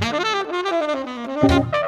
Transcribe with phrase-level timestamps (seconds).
[0.00, 1.81] Thank you.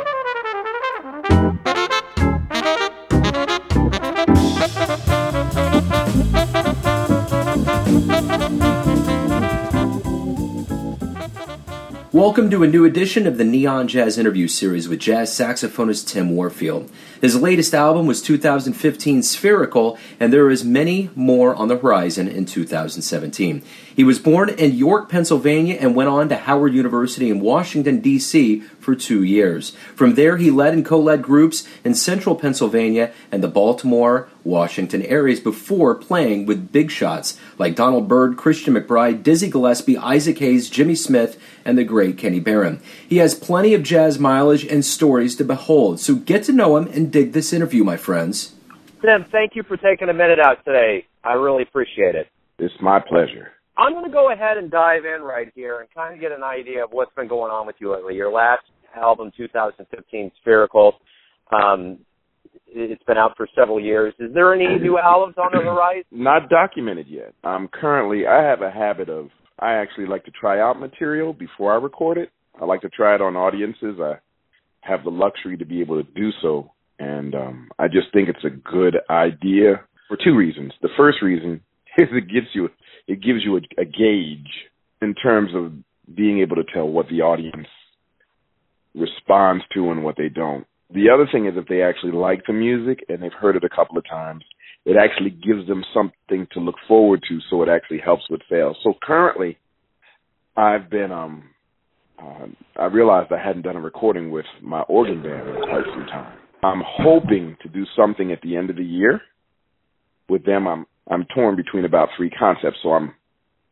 [12.25, 16.30] Welcome to a new edition of the Neon Jazz Interview Series with jazz saxophonist Tim
[16.30, 16.91] Warfield.
[17.21, 22.47] His latest album was 2015 Spherical, and there is many more on the horizon in
[22.47, 23.62] 2017.
[23.95, 28.61] He was born in York, Pennsylvania, and went on to Howard University in Washington, D.C.
[28.80, 29.73] for two years.
[29.95, 35.03] From there, he led and co led groups in central Pennsylvania and the Baltimore, Washington
[35.03, 40.71] areas before playing with big shots like Donald Byrd, Christian McBride, Dizzy Gillespie, Isaac Hayes,
[40.71, 42.80] Jimmy Smith, and the great Kenny Barron.
[43.09, 46.87] He has plenty of jazz mileage and stories to behold, so get to know him
[46.88, 48.55] and dig this interview, my friends.
[49.02, 51.07] Tim, thank you for taking a minute out today.
[51.23, 52.29] I really appreciate it.
[52.59, 53.52] It's my pleasure.
[53.77, 56.45] I'm going to go ahead and dive in right here and kind of get an
[56.45, 58.15] idea of what's been going on with you lately.
[58.15, 58.63] Your last
[58.97, 60.95] album, 2015, Spherical,
[61.52, 61.99] um,
[62.75, 64.14] it's been out for several years.
[64.19, 66.05] Is there any new albums on the horizon?
[66.11, 67.34] Not documented yet.
[67.72, 68.27] Currently.
[68.27, 69.28] I have a habit of.
[69.58, 72.30] I actually like to try out material before I record it.
[72.61, 73.98] I like to try it on audiences.
[74.00, 74.14] I
[74.80, 78.45] have the luxury to be able to do so, and um, I just think it's
[78.45, 80.72] a good idea for two reasons.
[80.83, 81.61] The first reason
[81.98, 82.69] is it gives you
[83.06, 84.50] it gives you a, a gauge
[85.00, 85.72] in terms of
[86.14, 87.69] being able to tell what the audience
[88.95, 90.67] responds to and what they don't.
[90.94, 93.68] The other thing is if they actually like the music and they've heard it a
[93.68, 94.44] couple of times,
[94.84, 98.76] it actually gives them something to look forward to so it actually helps with sales.
[98.84, 99.58] So currently
[100.56, 101.50] I've been um
[102.22, 102.46] uh,
[102.78, 106.38] I realized I hadn't done a recording with my organ band in quite some time.
[106.62, 109.20] I'm hoping to do something at the end of the year
[110.28, 110.68] with them.
[110.68, 113.14] I'm I'm torn between about three concepts, so I'm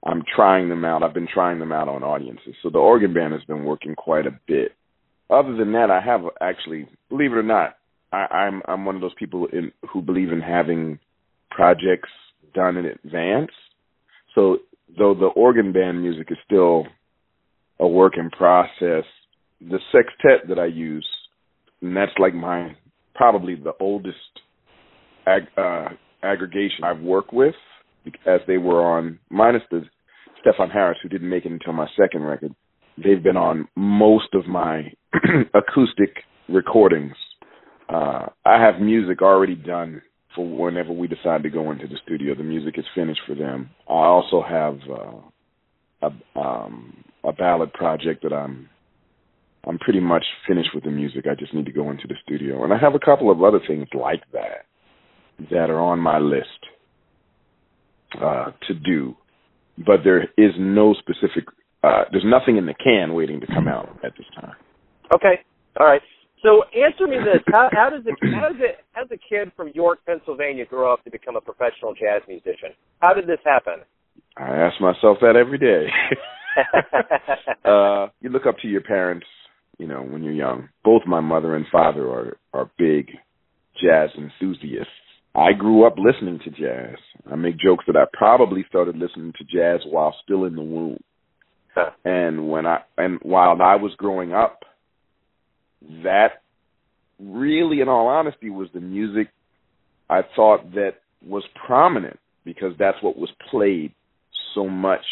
[0.04, 1.02] I'm trying them out.
[1.02, 2.54] I've been trying them out on audiences.
[2.62, 4.72] So the organ band has been working quite a bit.
[5.32, 7.76] Other than that, I have actually, believe it or not,
[8.12, 10.98] I, I'm I'm one of those people in, who believe in having
[11.50, 12.10] projects
[12.54, 13.50] done in advance.
[14.34, 14.58] So
[14.98, 16.86] though the organ band music is still
[17.80, 19.04] a work in process,
[19.60, 21.08] the sextet that I use,
[21.80, 22.76] and that's like my
[23.14, 24.16] probably the oldest
[25.26, 25.88] ag, uh,
[26.22, 27.54] aggregation I've worked with,
[28.26, 29.82] as they were on minus the
[30.44, 32.54] Stefon Harris, who didn't make it until my second record.
[32.96, 34.92] They've been on most of my
[35.54, 37.14] acoustic recordings.
[37.88, 40.02] Uh, I have music already done
[40.34, 42.34] for whenever we decide to go into the studio.
[42.34, 43.70] The music is finished for them.
[43.88, 48.68] I also have uh, a um, a ballad project that I'm
[49.66, 51.26] I'm pretty much finished with the music.
[51.30, 53.60] I just need to go into the studio, and I have a couple of other
[53.66, 54.66] things like that
[55.50, 56.48] that are on my list
[58.20, 59.16] uh, to do,
[59.78, 61.44] but there is no specific.
[61.82, 64.54] Uh, there's nothing in the can waiting to come out at this time.
[65.14, 65.42] Okay,
[65.78, 66.02] all right.
[66.42, 69.52] So answer me this: How, how does it how does it how does a kid
[69.56, 72.74] from York, Pennsylvania, grow up to become a professional jazz musician?
[73.00, 73.84] How did this happen?
[74.36, 75.86] I ask myself that every day.
[77.64, 79.26] uh, you look up to your parents,
[79.78, 80.68] you know, when you're young.
[80.84, 83.10] Both my mother and father are are big
[83.80, 84.90] jazz enthusiasts.
[85.34, 86.96] I grew up listening to jazz.
[87.30, 90.98] I make jokes that I probably started listening to jazz while still in the womb.
[91.74, 91.90] Huh.
[92.04, 94.60] And when I and while I was growing up,
[96.02, 96.42] that
[97.18, 99.28] really in all honesty was the music
[100.10, 103.94] I thought that was prominent because that's what was played
[104.54, 105.04] so much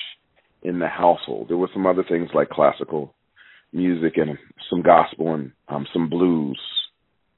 [0.62, 1.48] in the household.
[1.48, 3.14] There were some other things like classical
[3.72, 4.36] music and
[4.68, 6.60] some gospel and um some blues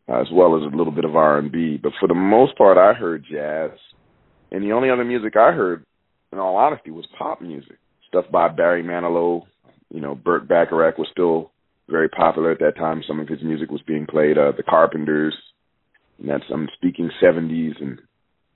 [0.08, 1.78] as well as a little bit of R&B.
[1.82, 3.70] But for the most part, I heard jazz,
[4.50, 5.84] and the only other music I heard,
[6.32, 7.78] in all honesty, was pop music.
[8.12, 9.42] Stuff by Barry Manilow.
[9.90, 11.50] You know, Burt Bacharach was still
[11.88, 13.02] very popular at that time.
[13.06, 14.38] Some of his music was being played.
[14.38, 15.34] Uh, the Carpenters.
[16.18, 17.98] And that's I'm speaking 70s and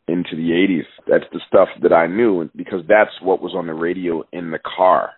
[0.08, 0.84] into the 80s.
[1.08, 4.60] That's the stuff that I knew because that's what was on the radio in the
[4.76, 5.10] car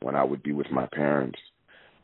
[0.00, 1.38] when I would be with my parents.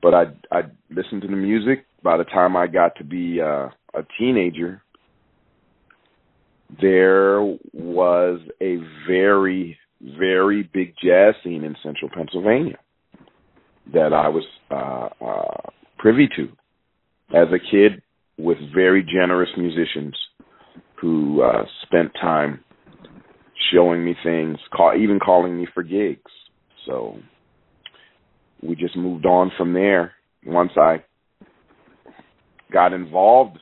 [0.01, 3.69] But I I listened to the music by the time I got to be uh,
[3.95, 4.83] a teenager,
[6.81, 7.41] there
[7.73, 9.79] was a very,
[10.19, 12.79] very big jazz scene in central Pennsylvania
[13.93, 16.49] that I was uh, uh, privy to
[17.37, 18.03] as a kid
[18.39, 20.15] with very generous musicians
[21.01, 22.63] who uh, spent time
[23.73, 26.31] showing me things, call, even calling me for gigs.
[26.87, 27.17] So
[28.63, 30.13] we just moved on from there.
[30.45, 31.05] Once I
[32.73, 33.59] got involved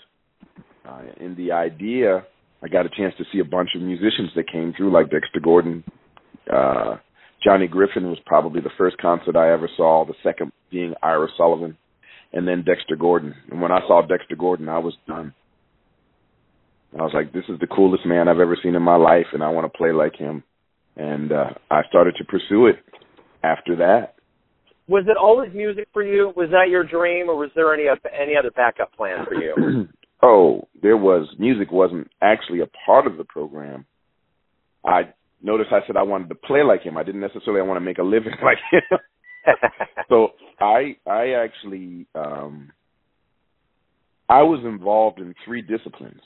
[0.89, 2.25] uh, in the idea,
[2.63, 5.41] I got a chance to see a bunch of musicians that came through, like Dexter
[5.41, 5.85] Gordon.
[6.53, 6.97] Uh,
[7.43, 10.05] Johnny Griffin was probably the first concert I ever saw.
[10.05, 11.77] The second being Ira Sullivan,
[12.33, 13.35] and then Dexter Gordon.
[13.51, 15.35] And when I saw Dexter Gordon, I was done.
[16.99, 19.43] I was like, this is the coolest man I've ever seen in my life, and
[19.43, 20.43] I want to play like him.
[20.97, 22.77] And uh, I started to pursue it
[23.45, 24.15] after that.
[24.89, 26.33] Was it always music for you?
[26.35, 29.89] Was that your dream, or was there any any other backup plan for you?
[30.23, 31.29] oh, there was.
[31.39, 33.87] Music wasn't actually a part of the program.
[34.85, 35.13] I
[35.43, 36.97] noticed I said I wanted to play like him.
[36.97, 38.99] I didn't necessarily want to make a living like him.
[40.09, 40.29] so
[40.61, 42.71] I I actually um
[44.29, 46.21] I was involved in three disciplines,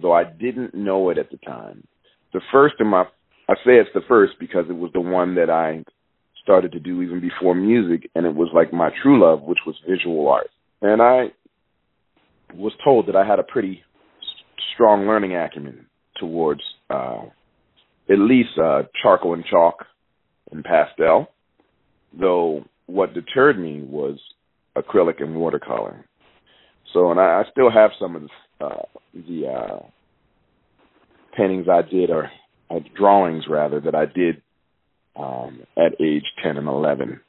[0.00, 1.86] though I didn't know it at the time.
[2.32, 3.04] The first in my
[3.48, 5.84] I say it's the first because it was the one that I
[6.42, 9.76] started to do even before music and it was like my true love, which was
[9.88, 10.48] visual art.
[10.82, 11.32] And I
[12.54, 13.82] was told that I had a pretty
[14.74, 15.86] strong learning acumen
[16.20, 16.60] towards
[16.90, 17.24] uh
[18.10, 19.84] at least uh, charcoal and chalk
[20.50, 21.28] and pastel.
[22.18, 24.18] Though what deterred me was
[24.76, 26.04] acrylic and watercolor.
[26.92, 28.82] So, and I, I still have some of the, uh,
[29.14, 29.86] the uh,
[31.36, 32.30] paintings I did, or
[32.70, 34.42] uh, drawings rather, that I did
[35.16, 37.20] um, at age 10 and 11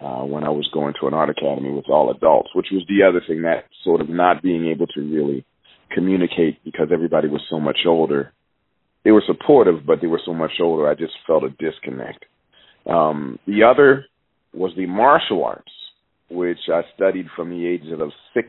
[0.00, 3.06] uh, when I was going to an art academy with all adults, which was the
[3.08, 5.44] other thing that sort of not being able to really
[5.92, 8.32] communicate because everybody was so much older
[9.04, 10.88] they were supportive, but they were so much older.
[10.88, 12.24] I just felt a disconnect.
[12.86, 14.06] Um, the other
[14.52, 15.72] was the martial arts,
[16.30, 18.48] which I studied from the age of six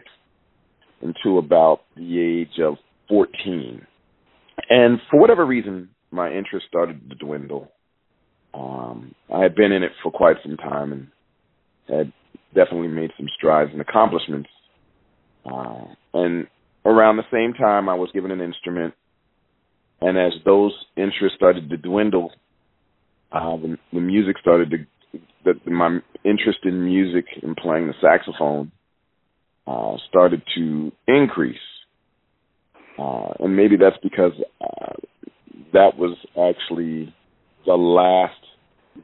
[1.02, 2.76] until about the age of
[3.10, 3.86] 14.
[4.70, 7.72] And for whatever reason, my interest started to dwindle.
[8.54, 11.08] Um, I had been in it for quite some time and
[11.90, 12.14] had
[12.56, 14.50] definitely made some strides and accomplishments.
[15.46, 16.48] Uh, and
[16.86, 18.94] around the same time, I was given an instrument
[20.06, 22.32] and as those interests started to dwindle,
[23.32, 28.72] uh, the, the music started to, the, my interest in music and playing the saxophone
[29.66, 31.58] uh, started to increase.
[33.00, 34.94] Uh, and maybe that's because uh,
[35.74, 37.12] that was actually
[37.66, 38.40] the last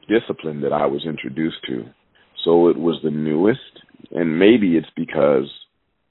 [0.08, 1.84] discipline that I was introduced to.
[2.44, 3.58] So it was the newest,
[4.12, 5.50] and maybe it's because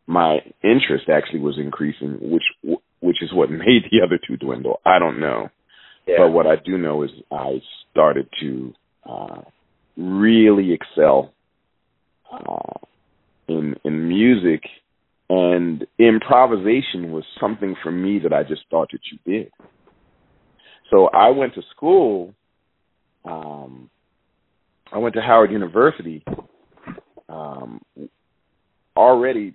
[0.05, 4.79] my interest actually was increasing, which which is what made the other two dwindle.
[4.85, 5.49] I don't know.
[6.07, 6.15] Yeah.
[6.19, 7.61] But what I do know is I
[7.91, 8.73] started to
[9.07, 9.41] uh,
[9.97, 11.33] really excel
[12.31, 12.79] uh,
[13.47, 14.63] in in music,
[15.29, 19.51] and improvisation was something for me that I just thought that you did.
[20.89, 22.33] So I went to school.
[23.23, 23.89] Um,
[24.91, 26.23] I went to Howard University
[27.31, 27.81] um,
[28.95, 29.53] already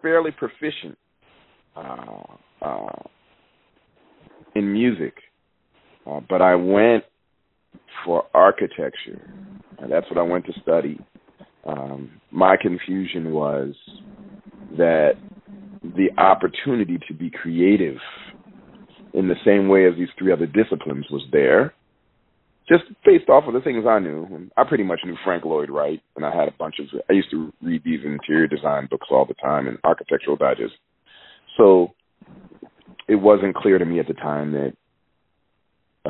[0.00, 0.96] fairly proficient
[1.76, 2.22] uh,
[2.62, 3.02] uh,
[4.54, 5.14] in music,
[6.06, 7.04] uh, but I went
[8.04, 9.32] for architecture.
[9.78, 10.98] And that's what I went to study.
[11.66, 13.74] Um, my confusion was
[14.76, 15.12] that
[15.82, 17.96] the opportunity to be creative
[19.14, 21.74] in the same way as these three other disciplines was there,
[22.68, 24.48] just based off of the things I knew.
[24.56, 26.86] I pretty much knew Frank Lloyd Wright, and I had a bunch of.
[27.08, 30.74] I used to read these interior design books all the time and architectural digest.
[31.60, 31.92] So
[33.06, 34.72] it wasn't clear to me at the time that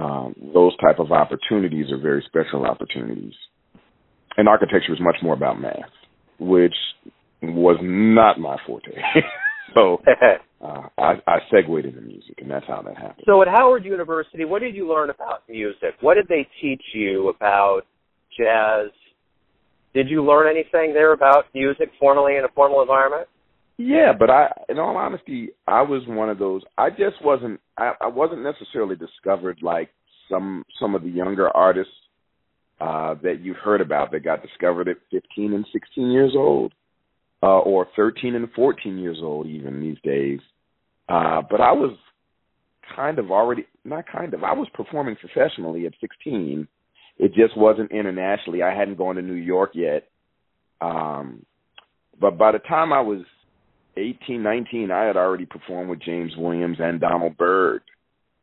[0.01, 3.33] um, those type of opportunities are very special opportunities.
[4.37, 5.91] And architecture is much more about math,
[6.39, 6.75] which
[7.43, 8.93] was not my forte.
[9.75, 10.01] so
[10.65, 13.25] uh, I, I segued into music, and that's how that happened.
[13.27, 15.97] So at Howard University, what did you learn about music?
[16.01, 17.83] What did they teach you about
[18.39, 18.91] jazz?
[19.95, 23.27] Did you learn anything there about music formally in a formal environment?
[23.83, 26.61] Yeah, but I, in all honesty, I was one of those.
[26.77, 27.61] I just wasn't.
[27.79, 29.89] I, I wasn't necessarily discovered like
[30.31, 31.95] some some of the younger artists
[32.79, 36.75] uh, that you've heard about that got discovered at 15 and 16 years old,
[37.43, 40.41] uh, or 13 and 14 years old, even these days.
[41.09, 41.97] Uh, but I was
[42.95, 44.45] kind of already, not kind of.
[44.45, 46.69] I was performing professionally at 16.
[47.17, 48.63] It just wasn't internationally.
[48.63, 50.07] I hadn't gone to New York yet.
[50.83, 51.47] Um,
[52.21, 53.23] but by the time I was
[53.97, 57.83] 18, 19, I had already performed with James Williams and Donald Byrd.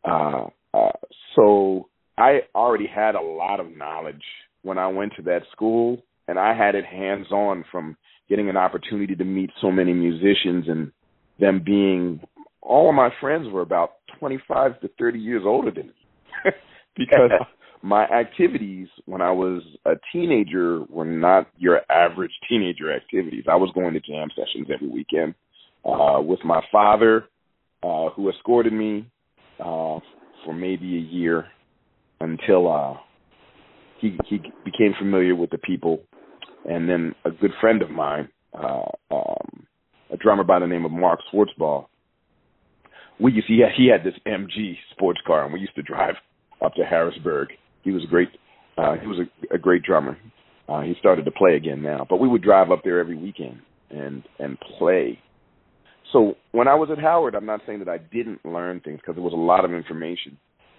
[0.04, 0.92] Uh, uh,
[1.36, 1.88] so
[2.18, 4.24] I already had a lot of knowledge
[4.62, 7.98] when I went to that school, and I had it hands on from
[8.30, 10.92] getting an opportunity to meet so many musicians and
[11.40, 12.20] them being
[12.62, 15.94] all of my friends were about 25 to 30 years older than me
[16.98, 17.32] because
[17.82, 23.46] my activities when I was a teenager were not your average teenager activities.
[23.50, 25.36] I was going to jam sessions every weekend
[25.86, 27.26] uh, with my father,
[27.84, 29.10] uh, who escorted me
[29.60, 30.00] uh,
[30.44, 31.46] for maybe a year
[32.20, 32.96] until uh,
[34.00, 36.02] he he became familiar with the people
[36.68, 39.66] and then a good friend of mine, uh, um,
[40.12, 41.88] a drummer by the name of Mark Schwartzball.
[43.20, 46.16] We used he had, he had this MG sports car, and we used to drive
[46.64, 47.50] up to Harrisburg.
[47.84, 48.30] He was a great
[48.78, 50.18] uh, he was a, a great drummer.
[50.70, 53.60] Uh, he started to play again now, but we would drive up there every weekend
[53.90, 55.20] and and play.
[56.14, 59.16] So when I was at Howard, I'm not saying that I didn't learn things because
[59.16, 60.38] there was a lot of information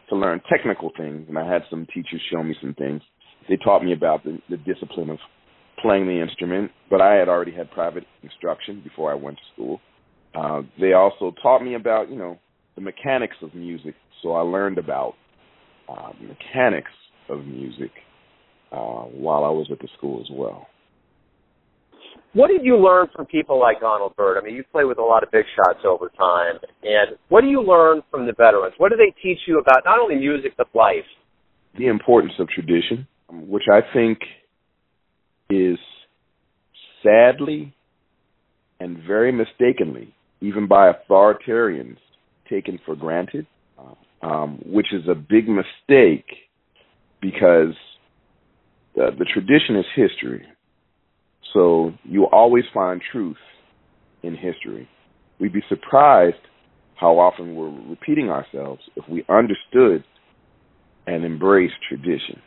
[0.09, 3.02] to learn technical things, and I had some teachers show me some things.
[3.49, 5.19] They taught me about the, the discipline of
[5.83, 9.81] playing the instrument, but I had already had private instruction before I went to school.
[10.35, 12.38] Uh, they also taught me about, you know,
[12.75, 13.95] the mechanics of music.
[14.23, 15.14] So I learned about
[15.88, 16.90] uh, mechanics
[17.28, 17.90] of music
[18.73, 20.66] uh, while I was at the school as well.
[22.35, 24.38] What did you learn from people like Donald Byrd?
[24.38, 27.49] I mean, you play with a lot of big shots over time, and what do
[27.49, 28.75] you learn from the veterans?
[28.76, 31.09] What do they teach you about not only music but life?
[31.78, 34.18] The importance of tradition, which I think
[35.49, 35.78] is
[37.02, 37.75] sadly
[38.78, 41.97] and very mistakenly, even by authoritarians,
[42.50, 43.47] taken for granted,
[44.23, 46.26] um, which is a big mistake
[47.20, 47.75] because
[48.94, 50.44] the, the tradition is history.
[51.54, 53.37] So you always find truth
[54.23, 54.88] in history.
[55.40, 56.37] We'd be surprised
[56.97, 60.04] how often we're repeating ourselves if we understood
[61.06, 62.42] and embraced tradition.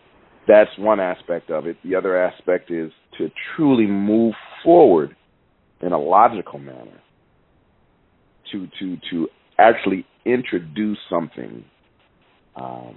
[0.47, 1.77] That's one aspect of it.
[1.83, 4.33] The other aspect is to truly move
[4.63, 5.15] forward
[5.81, 6.99] in a logical manner.
[8.51, 9.27] To to to
[9.61, 11.63] actually introduce something
[12.55, 12.95] um,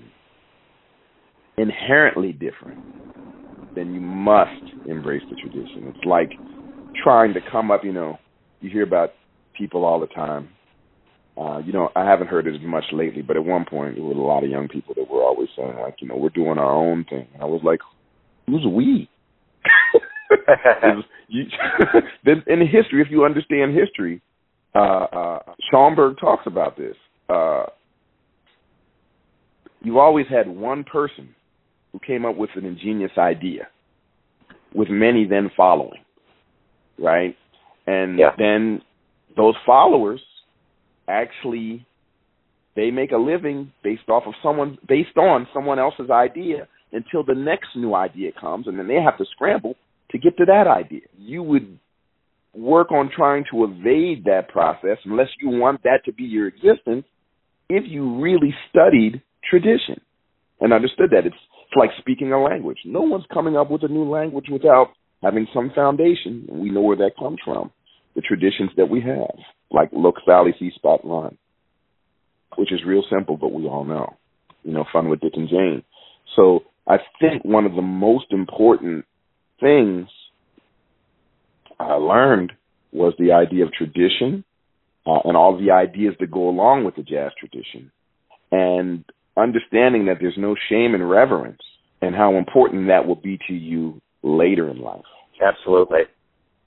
[1.57, 2.79] inherently different,
[3.75, 4.51] then you must
[4.87, 5.89] embrace the tradition.
[5.89, 6.31] It's like
[7.03, 8.19] trying to come up, you know,
[8.61, 9.11] you hear about
[9.57, 10.49] people all the time.
[11.37, 14.05] Uh, you know, I haven't heard it as much lately, but at one point there
[14.05, 16.59] were a lot of young people that were always saying, like, you know, we're doing
[16.59, 17.27] our own thing.
[17.35, 17.81] And I was like,
[18.47, 19.09] who's we?
[21.29, 21.43] you,
[22.27, 24.23] in history, if you understand history,
[24.75, 25.39] uh, uh,
[25.73, 26.97] Schomburg talks about this.
[27.29, 27.67] Uh,
[29.83, 31.35] you've always had one person
[31.93, 33.69] who came up with an ingenious idea,
[34.75, 36.03] with many then following,
[36.99, 37.37] right?
[37.87, 38.31] And yeah.
[38.37, 38.83] then
[39.37, 40.21] those followers
[41.09, 41.87] actually
[42.77, 47.35] they make a living based off of someone based on someone else's idea until the
[47.35, 49.75] next new idea comes and then they have to scramble
[50.11, 51.03] to get to that idea.
[51.19, 51.79] You would
[52.57, 57.05] work on trying to evade that process unless you want that to be your existence
[57.69, 60.01] if you really studied tradition
[60.61, 61.37] and understood that it's
[61.75, 62.79] it's like speaking a language.
[62.85, 64.93] No one's coming up with a new language without
[65.23, 67.71] having some foundation, and we know where that comes from.
[68.15, 69.35] The traditions that we have,
[69.71, 71.37] like Look, Sally, See, Spot, Run,
[72.57, 74.15] which is real simple, but we all know.
[74.63, 75.83] You know, fun with Dick and Jane.
[76.37, 79.05] So I think one of the most important
[79.61, 80.07] things
[81.79, 82.53] I learned
[82.93, 84.45] was the idea of tradition
[85.07, 87.91] uh, and all the ideas that go along with the jazz tradition.
[88.53, 89.05] And
[89.37, 91.61] understanding that there's no shame and reverence
[92.01, 95.03] and how important that will be to you later in life.
[95.45, 96.01] Absolutely.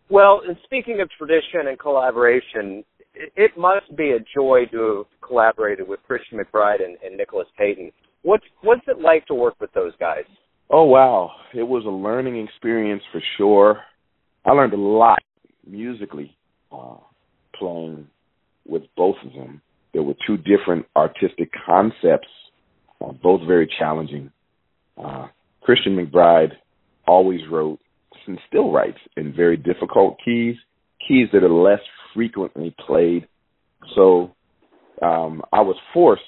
[0.10, 2.84] Well, and speaking of tradition and collaboration,
[3.14, 7.92] it must be a joy to have collaborated with Christian McBride and, and Nicholas Payton.
[8.24, 10.26] What's what's it like to work with those guys?
[10.70, 13.80] Oh wow, it was a learning experience for sure.
[14.48, 15.20] I learned a lot
[15.66, 16.36] musically
[16.72, 16.98] uh,
[17.54, 18.08] playing
[18.66, 19.62] with both of them.
[19.94, 22.28] There were two different artistic concepts
[23.02, 24.32] uh, both very challenging.
[24.98, 25.28] Uh,
[25.62, 26.54] Christian McBride
[27.06, 27.80] always wrote
[28.26, 30.56] and still writes in very difficult keys,
[31.08, 31.80] keys that are less
[32.14, 33.26] frequently played.
[33.96, 34.36] So
[35.02, 36.24] um, I was forced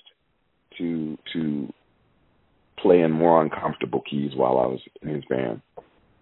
[0.78, 1.74] to to
[2.82, 5.62] play in more uncomfortable keys while I was in his band.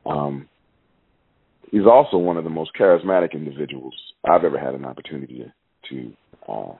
[0.07, 0.49] Um,
[1.71, 3.93] he's also one of the most charismatic individuals
[4.29, 5.43] I've ever had an opportunity
[5.89, 6.75] to, to uh,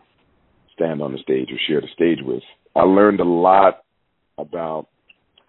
[0.74, 2.44] stand on the stage or share the stage with.
[2.76, 3.84] I learned a lot
[4.38, 4.88] about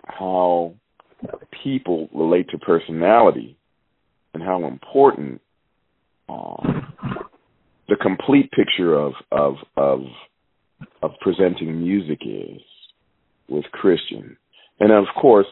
[0.04, 0.74] how
[1.62, 3.56] people relate to personality
[4.34, 5.40] and how important
[6.28, 6.62] uh,
[7.88, 10.00] the complete picture of of of
[11.02, 12.60] of presenting music is
[13.48, 14.36] with Christian.
[14.78, 15.46] And of course,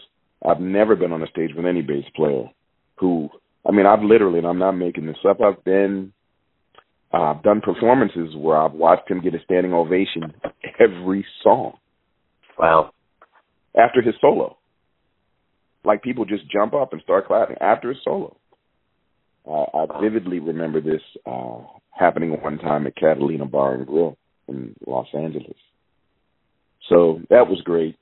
[0.47, 2.45] I've never been on a stage with any bass player
[2.97, 3.29] who
[3.67, 6.13] I mean, I've literally, and I'm not making this up, I've been
[7.13, 10.35] uh, I've done performances where I've watched him get a standing ovation
[10.79, 11.75] every song.
[12.59, 12.91] Wow.
[13.77, 14.57] After his solo.
[15.85, 18.37] Like people just jump up and start clapping after his solo.
[19.49, 21.59] Uh, I vividly remember this uh,
[21.91, 24.17] happening one time at Catalina Bar and Grill
[24.49, 25.57] in Los Angeles.
[26.89, 27.97] So that was great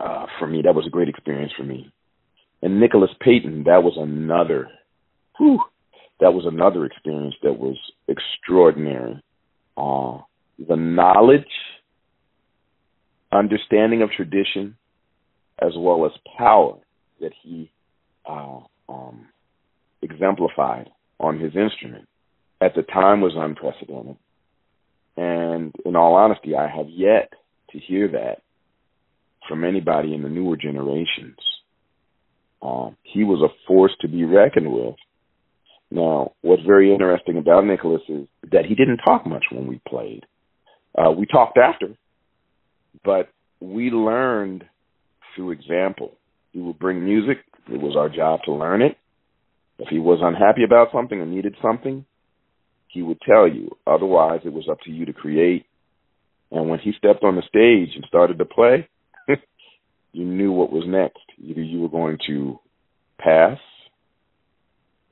[0.00, 0.62] uh, for me.
[0.62, 1.92] That was a great experience for me.
[2.62, 4.68] And Nicholas Payton, that was another,
[5.36, 5.60] whew,
[6.20, 7.76] that was another experience that was
[8.08, 9.22] extraordinary.
[9.76, 10.18] Uh,
[10.58, 11.46] the knowledge,
[13.30, 14.76] understanding of tradition,
[15.60, 16.78] as well as power
[17.20, 17.70] that he
[18.28, 19.28] uh, um,
[20.02, 22.08] exemplified on his instrument
[22.60, 24.16] at the time was unprecedented.
[25.16, 27.32] And in all honesty, I have yet
[27.70, 28.42] to hear that
[29.48, 31.38] from anybody in the newer generations.
[32.62, 34.96] Um, he was a force to be reckoned with.
[35.90, 40.24] Now, what's very interesting about Nicholas is that he didn't talk much when we played.
[40.96, 41.94] Uh, we talked after,
[43.04, 44.64] but we learned
[45.34, 46.12] through example.
[46.52, 47.38] He would bring music.
[47.70, 48.96] It was our job to learn it.
[49.78, 52.04] If he was unhappy about something or needed something,
[52.88, 53.76] he would tell you.
[53.86, 55.66] Otherwise, it was up to you to create.
[56.50, 58.88] And when he stepped on the stage and started to play,
[60.18, 61.22] you knew what was next.
[61.38, 62.58] Either you were going to
[63.20, 63.58] pass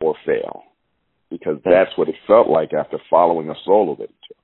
[0.00, 0.64] or fail,
[1.30, 4.36] because that's what it felt like after following a solo that he took.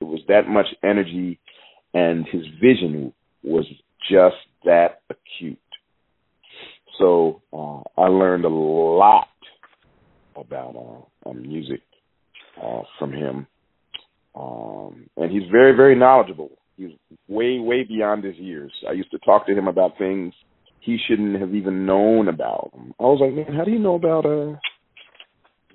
[0.00, 1.38] It was that much energy,
[1.94, 3.12] and his vision
[3.44, 3.64] was
[4.10, 5.58] just that acute.
[6.98, 9.28] So uh, I learned a lot
[10.34, 11.82] about uh, music
[12.60, 13.46] uh, from him,
[14.34, 16.50] um, and he's very, very knowledgeable.
[16.80, 16.96] He's
[17.28, 18.72] way, way beyond his years.
[18.88, 20.32] I used to talk to him about things
[20.80, 22.70] he shouldn't have even known about.
[22.98, 24.56] I was like, man, how do you know about uh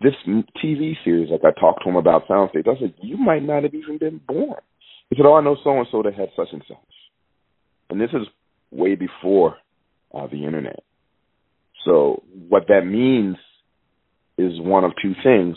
[0.01, 0.15] this
[0.63, 1.29] TV series?
[1.29, 2.67] Like I talked to him about Soundstage.
[2.67, 4.59] I said, you might not have even been born.
[5.11, 6.77] He said, oh, I know so and so that had such and such.
[7.91, 8.27] And this is
[8.71, 9.57] way before
[10.11, 10.79] uh, the internet.
[11.85, 13.37] So what that means
[14.39, 15.55] is one of two things.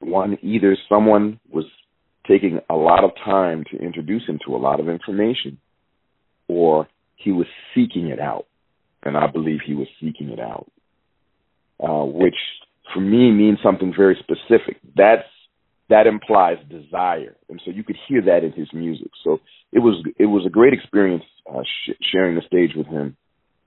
[0.00, 1.64] One, either someone was
[2.28, 5.58] taking a lot of time to introduce him to a lot of information,
[6.46, 8.46] or he was seeking it out.
[9.02, 10.70] And I believe he was seeking it out,
[11.82, 12.36] uh, which
[12.92, 14.80] for me means something very specific.
[14.96, 15.22] That's
[15.88, 19.08] that implies desire, and so you could hear that in his music.
[19.24, 19.38] So
[19.72, 23.16] it was it was a great experience uh, sh- sharing the stage with him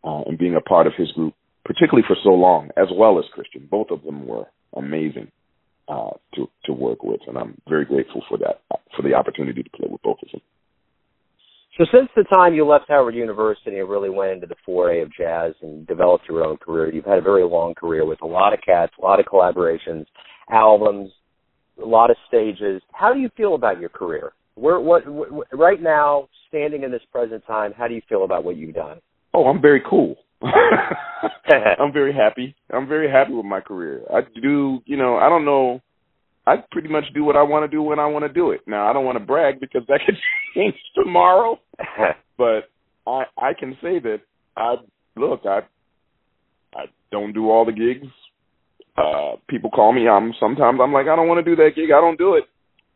[0.03, 1.33] uh, and being a part of his group,
[1.65, 3.67] particularly for so long, as well as Christian.
[3.71, 4.45] Both of them were
[4.75, 5.31] amazing
[5.91, 8.61] uh, to to work with, and I'm very grateful for that
[8.95, 10.41] for the opportunity to play with both of them.
[11.77, 15.09] So since the time you left Howard University and really went into the foray of
[15.13, 18.53] jazz and developed your own career, you've had a very long career with a lot
[18.53, 20.05] of cats, a lot of collaborations,
[20.49, 21.11] albums,
[21.81, 22.81] a lot of stages.
[22.93, 24.33] How do you feel about your career?
[24.55, 28.43] Where, what, what, right now, standing in this present time, how do you feel about
[28.43, 28.99] what you've done?
[29.33, 30.17] Oh, I'm very cool.
[31.79, 32.55] I'm very happy.
[32.71, 34.01] I'm very happy with my career.
[34.13, 35.81] I do, you know, I don't know.
[36.47, 38.61] I pretty much do what I want to do when I want to do it.
[38.65, 40.17] Now, I don't want to brag because that could
[40.55, 41.59] change tomorrow,
[42.37, 42.69] but
[43.05, 44.21] I I can say that
[44.57, 44.75] I
[45.15, 45.59] look, I
[46.75, 48.11] I don't do all the gigs.
[48.97, 50.07] Uh people call me.
[50.07, 51.91] I'm sometimes I'm like I don't want to do that gig.
[51.91, 52.45] I don't do it.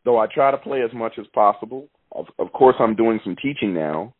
[0.03, 1.87] Though I try to play as much as possible.
[2.11, 4.14] Of, of course, I'm doing some teaching now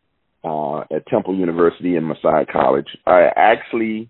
[0.46, 2.88] uh, at Temple University and Messiah College.
[3.06, 4.10] I actually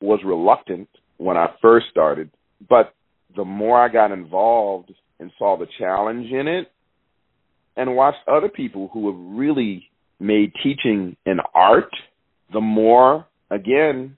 [0.00, 2.30] was reluctant when I first started,
[2.66, 2.94] but
[3.36, 6.72] the more I got involved and saw the challenge in it
[7.76, 9.84] and watched other people who have really
[10.18, 11.90] made teaching an art,
[12.52, 14.16] the more, again,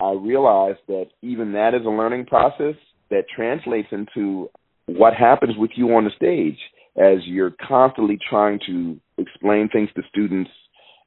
[0.00, 2.74] I realized that even that is a learning process
[3.10, 4.50] that translates into
[4.86, 6.58] what happens with you on the stage
[6.96, 10.50] as you're constantly trying to explain things to students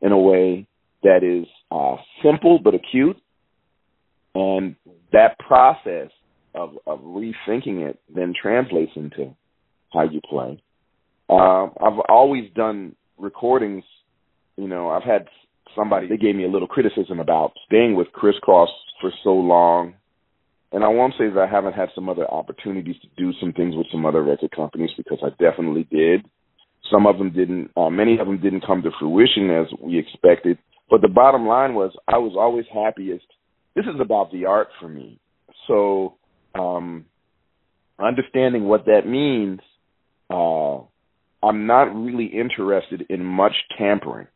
[0.02, 0.68] in a way
[1.04, 3.18] that is uh, simple but acute.
[4.34, 4.76] And
[5.14, 6.10] that process
[6.54, 9.36] of, of rethinking it then translates into
[9.94, 10.62] how you play.
[11.30, 13.84] Uh, I've always done recordings.
[14.58, 15.28] You know, I've had
[15.76, 18.70] somebody, they gave me a little criticism about staying with Criss Cross
[19.02, 19.96] for so long
[20.76, 23.76] and I won't say that I haven't had some other opportunities to do some things
[23.78, 26.26] with some other record companies because I definitely did.
[26.92, 27.72] Some of them didn't.
[27.78, 30.58] Uh, many of them didn't come to fruition as we expected.
[30.90, 33.24] But the bottom line was, I was always happiest.
[33.74, 35.18] This is about the art for me.
[35.66, 36.16] So,
[36.54, 37.06] um,
[37.98, 39.62] understanding what that means,
[40.30, 40.80] uh,
[41.42, 44.28] I'm not really interested in much tampering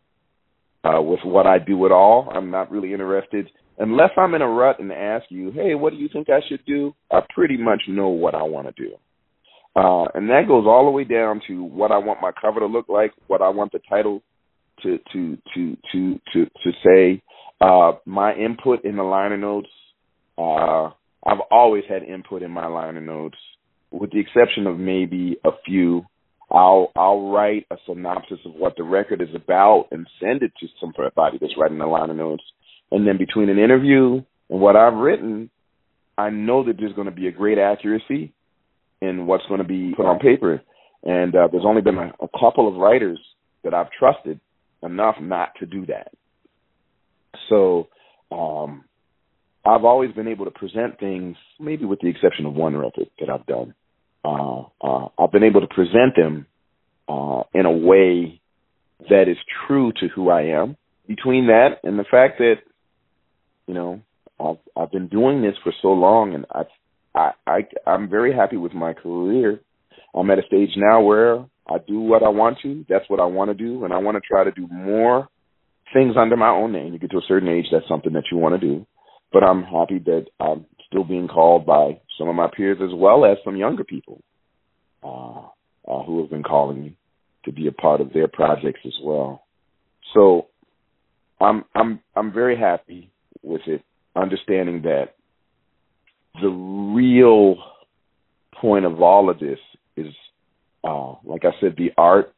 [0.86, 2.32] uh, with what I do at all.
[2.34, 5.98] I'm not really interested unless I'm in a rut and ask you, hey, what do
[5.98, 6.94] you think I should do?
[7.12, 8.94] I pretty much know what I want to do.
[9.76, 12.66] Uh, and that goes all the way down to what I want my cover to
[12.66, 14.22] look like, what I want the title
[14.84, 17.22] to to to to to to say.
[17.62, 19.70] Uh, my input in the liner notes.
[20.38, 20.92] Uh,
[21.26, 23.38] I've always had input in my liner notes,
[23.92, 26.06] with the exception of maybe a few.
[26.52, 30.68] I'll I'll write a synopsis of what the record is about and send it to
[30.80, 32.44] somebody that's writing the liner notes
[32.92, 35.50] And then between an interview and what I've written,
[36.18, 38.34] I know that there's going to be a great accuracy
[39.02, 40.62] in what's going to be put on paper.
[41.04, 43.20] And uh, there's only been a, a couple of writers
[43.64, 44.40] that I've trusted
[44.84, 46.12] enough not to do that.
[47.48, 47.88] So
[48.32, 48.84] um,
[49.66, 53.30] I've always been able to present things, maybe with the exception of one record that
[53.30, 53.74] I've done.
[54.24, 56.46] Uh, uh, I've been able to present them
[57.08, 58.42] uh, in a way
[59.10, 60.76] that is true to who I am.
[61.08, 62.56] Between that and the fact that,
[63.70, 64.02] you know,
[64.40, 66.64] I've I've been doing this for so long, and I
[67.14, 69.60] I, I I'm very happy with my career.
[70.16, 72.84] I'm at a stage now where I do what I want to.
[72.90, 75.30] That's what I want to do, and I want to try to do more
[75.94, 76.94] things under my own name.
[76.94, 78.88] You get to a certain age, that's something that you want to do.
[79.32, 83.24] But I'm happy that I'm still being called by some of my peers as well
[83.24, 84.20] as some younger people
[85.04, 85.42] uh,
[85.88, 86.98] uh, who have been calling me
[87.46, 89.44] to be a part of their projects as well.
[90.16, 90.48] So
[91.40, 93.12] I'm I'm I'm very happy
[93.44, 93.84] with it,
[94.16, 95.16] understanding that
[96.42, 97.56] the real
[98.60, 99.60] point of all of this
[99.96, 100.14] is,
[100.84, 102.34] uh, like I said, the art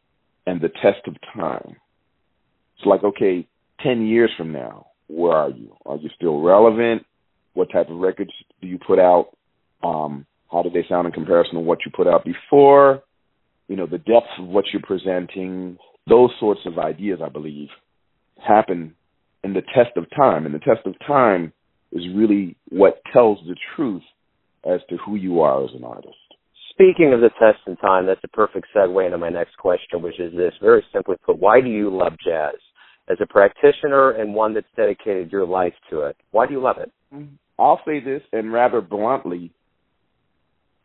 [0.46, 1.76] and the test of time.
[2.78, 3.48] It's like, okay,
[3.84, 5.76] 10 years from now, where are you?
[5.86, 7.06] Are you still relevant?
[7.54, 9.36] What type of records do you put out?
[9.84, 13.04] Um, how do they sound in comparison to what you put out before?
[13.68, 17.70] You know, the depth of what you're presenting, those sorts of ideas, I believe,
[18.46, 18.96] happen
[19.44, 20.46] in the test of time.
[20.46, 21.54] And the test of time
[21.92, 24.04] is really what tells the truth
[24.66, 26.16] as to who you are as an artist.
[26.70, 30.20] Speaking of the test in time, that's a perfect segue into my next question, which
[30.20, 32.56] is this very simply put, why do you love jazz?
[33.10, 36.78] As a practitioner and one that's dedicated your life to it, why do you love
[36.78, 36.92] it?
[37.14, 37.36] Mm-hmm.
[37.60, 39.52] I'll say this, and rather bluntly,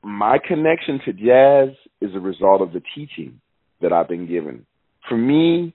[0.02, 3.40] my connection to jazz is a result of the teaching
[3.80, 4.66] that I've been given.
[5.08, 5.74] For me,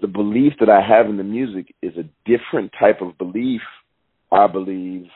[0.00, 3.62] the belief that I have in the music is a different type of belief
[4.30, 5.06] I believe,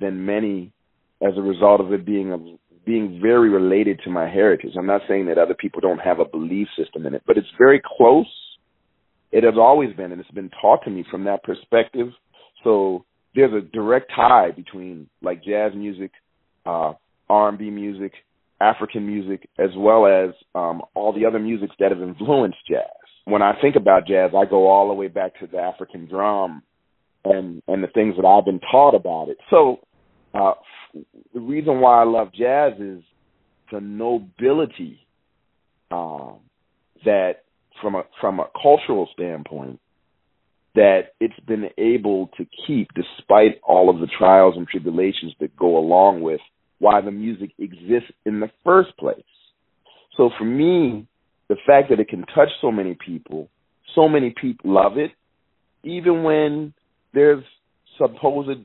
[0.00, 0.72] than many
[1.22, 2.38] as a result of it being a,
[2.84, 4.72] being very related to my heritage.
[4.76, 7.48] I'm not saying that other people don't have a belief system in it, but it's
[7.58, 8.26] very close.
[9.32, 12.08] It has always been, and it's been taught to me from that perspective.
[12.64, 16.10] So there's a direct tie between like jazz music,
[16.66, 16.94] uh,
[17.28, 18.12] R&B music,
[18.60, 22.99] African music, as well as um, all the other musics that have influenced jazz.
[23.24, 26.62] When I think about jazz, I go all the way back to the African drum
[27.24, 29.38] and and the things that I've been taught about it.
[29.50, 29.80] So
[30.34, 30.54] uh,
[31.34, 33.02] the reason why I love jazz is
[33.70, 35.06] the nobility
[35.90, 36.40] um,
[37.04, 37.42] that
[37.80, 39.80] from a from a cultural standpoint
[40.74, 45.76] that it's been able to keep despite all of the trials and tribulations that go
[45.76, 46.40] along with
[46.78, 49.22] why the music exists in the first place.
[50.16, 51.06] So for me,
[51.50, 53.48] the fact that it can touch so many people,
[53.96, 55.10] so many people love it,
[55.82, 56.72] even when
[57.12, 57.42] there's
[57.98, 58.60] supposed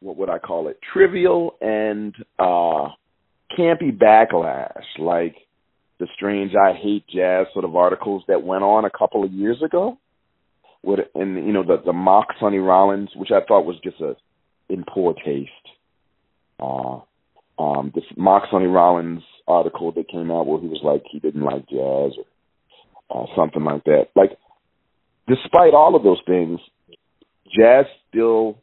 [0.00, 2.88] what would I call it trivial and uh
[3.56, 5.36] campy backlash like
[6.00, 9.62] the strange I hate jazz sort of articles that went on a couple of years
[9.62, 9.98] ago
[10.82, 14.14] with and you know the the mock Sonny Rollins which I thought was just a
[14.70, 15.50] in poor taste.
[16.58, 17.00] Uh
[17.58, 18.04] um this
[18.50, 22.12] Sonny Rollins article that came out where he was like he didn't like jazz
[23.08, 24.30] or uh, something like that like
[25.28, 26.58] despite all of those things
[27.58, 28.58] jazz still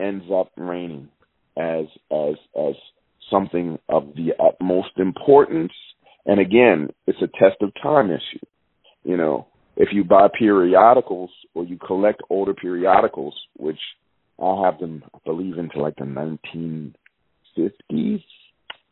[0.00, 1.08] ends up reigning
[1.56, 2.74] as as as
[3.30, 5.72] something of the utmost importance.
[6.26, 8.44] And again, it's a test of time issue.
[9.04, 13.78] You know, if you buy periodicals or you collect older periodicals, which
[14.42, 16.06] I have them, I believe, into like the
[17.58, 18.24] 1950s,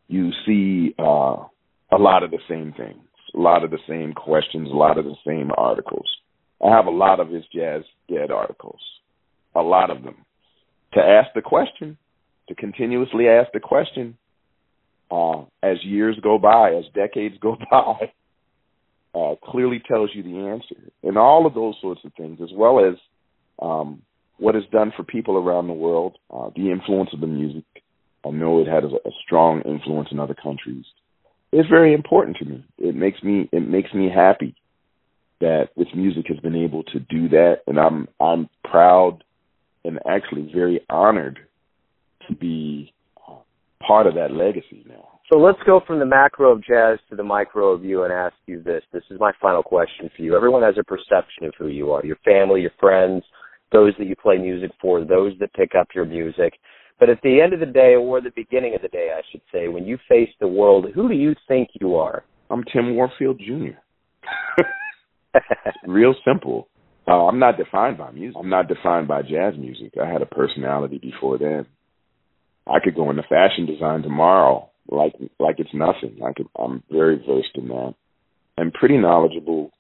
[0.09, 1.45] you see uh,
[1.91, 3.03] a lot of the same things,
[3.35, 6.09] a lot of the same questions, a lot of the same articles.
[6.65, 8.81] I have a lot of his jazz dead articles
[9.55, 10.17] a lot of them,
[10.95, 11.97] to ask the question,
[12.49, 14.17] to continuously ask the question
[15.11, 18.13] uh, as years go by, as decades go by,
[19.15, 20.91] uh, clearly tells you the answer.
[21.03, 22.95] And all of those sorts of things, as well as
[23.61, 24.03] um,
[24.39, 27.65] what is done for people around the world, uh, the influence of the music.
[28.25, 30.85] I know it has a, a strong influence in other countries.
[31.53, 32.65] It's very important to me.
[32.79, 34.55] It makes me it makes me happy
[35.41, 39.25] that this music has been able to do that, and I'm I'm proud
[39.85, 41.41] and actually very honored
[42.29, 42.93] to be
[43.29, 43.35] uh,
[43.87, 45.09] part of that legacy now.
[45.33, 48.35] So let's go from the macro of jazz to the micro of you and ask
[48.47, 48.83] you this.
[48.93, 50.37] This is my final question for you.
[50.37, 53.25] Everyone has a perception of who you are your family, your friends,
[53.73, 56.55] those that you play music for, those that pick up your music.
[57.03, 59.41] But at the end of the day, or the beginning of the day, I should
[59.53, 62.23] say, when you face the world, who do you think you are?
[62.49, 63.77] I'm Tim Warfield Jr.
[65.89, 66.69] Real simple.
[67.09, 68.37] Uh, I'm not defined by music.
[68.39, 69.95] I'm not defined by jazz music.
[70.01, 71.67] I had a personality before then.
[72.69, 76.21] I could go into fashion design tomorrow, like like it's nothing.
[76.37, 76.47] Could.
[76.57, 77.95] I'm very versed in that.
[78.57, 79.73] I'm pretty knowledgeable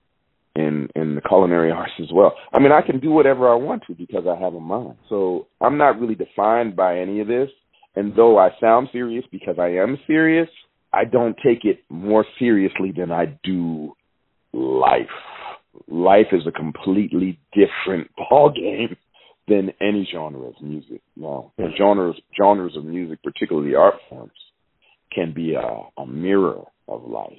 [0.55, 2.35] in in the culinary arts as well.
[2.53, 4.97] I mean, I can do whatever I want to because I have a mind.
[5.09, 7.49] So I'm not really defined by any of this.
[7.95, 10.49] And though I sound serious because I am serious,
[10.93, 13.95] I don't take it more seriously than I do
[14.53, 15.09] life
[15.89, 18.97] life is a completely different ball game
[19.49, 21.03] than any genre of music.
[21.17, 24.33] Now, genres genres of music, particularly art forms,
[25.13, 27.33] can be a, a mirror of life,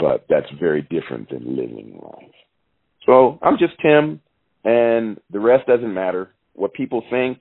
[0.00, 2.32] but that's very different than living life.
[3.06, 4.20] So I'm just Tim,
[4.64, 6.30] and the rest doesn't matter.
[6.54, 7.38] What people think,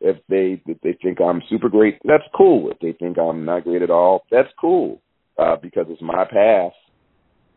[0.00, 2.70] if they if they think I'm super great, that's cool.
[2.70, 5.00] If they think I'm not great at all, that's cool,
[5.38, 6.72] uh, because it's my path,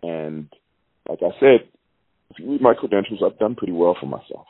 [0.03, 0.47] and
[1.07, 1.67] like I said,
[2.29, 4.45] if you read my credentials, I've done pretty well for myself.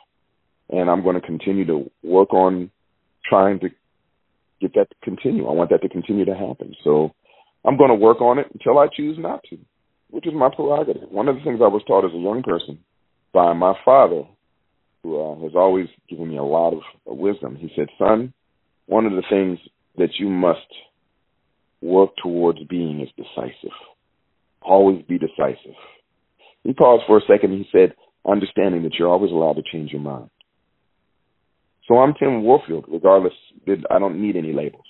[0.70, 2.70] And I'm going to continue to work on
[3.28, 3.68] trying to
[4.60, 5.48] get that to continue.
[5.48, 6.74] I want that to continue to happen.
[6.84, 7.10] So
[7.64, 9.58] I'm going to work on it until I choose not to,
[10.12, 11.10] which is my prerogative.
[11.10, 12.78] One of the things I was taught as a young person
[13.32, 14.24] by my father,
[15.02, 18.34] who uh, has always given me a lot of wisdom, he said, Son,
[18.84, 19.58] one of the things
[19.96, 20.68] that you must
[21.80, 23.72] work towards being is decisive.
[24.60, 25.74] Always be decisive.
[26.62, 27.52] He paused for a second.
[27.52, 27.94] and He said,
[28.28, 30.28] understanding that you're always allowed to change your mind.
[31.88, 33.32] So I'm Tim Warfield, regardless.
[33.90, 34.84] I don't need any labels.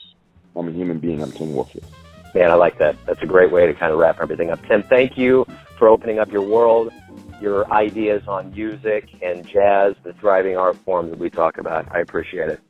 [0.57, 1.23] I'm a human being.
[1.23, 1.87] I'm Tim Warfield.
[2.35, 2.97] Man, I like that.
[3.07, 4.61] That's a great way to kind of wrap everything up.
[4.66, 5.47] Tim, thank you
[5.79, 6.92] for opening up your world,
[7.40, 11.87] your ideas on music and jazz, the thriving art form that we talk about.
[11.95, 12.61] I appreciate it.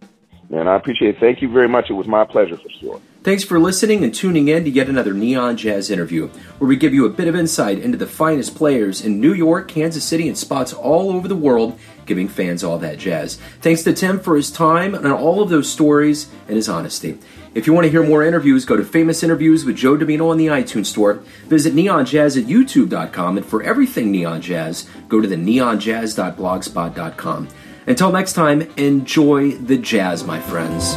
[0.51, 1.21] Man, I appreciate it.
[1.21, 1.91] Thank you very much.
[1.91, 3.01] It was my pleasure for sure.
[3.23, 6.27] Thanks for listening and tuning in to yet another Neon Jazz interview,
[6.59, 9.69] where we give you a bit of insight into the finest players in New York,
[9.69, 13.37] Kansas City, and spots all over the world, giving fans all that jazz.
[13.61, 17.17] Thanks to Tim for his time and all of those stories and his honesty.
[17.55, 20.39] If you want to hear more interviews, go to Famous Interviews with Joe Dimino on
[20.39, 21.23] the iTunes Store.
[21.49, 27.49] Visit neonjazz at youtube.com, and for everything Neon Jazz, go to the neonjazz.blogspot.com.
[27.87, 30.95] Until next time, enjoy the jazz, my friends.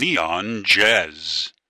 [0.00, 1.49] Neon Jazz.